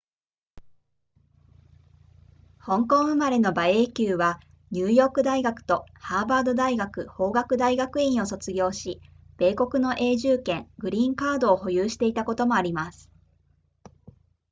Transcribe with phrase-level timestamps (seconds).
[2.57, 4.39] 香港生まれの馬英九は
[4.71, 8.99] ニューヨーク大学とハーバード大学法学大学院を卒業し
[9.37, 13.11] 米国の永住権グリーンカードを保有していたこともあります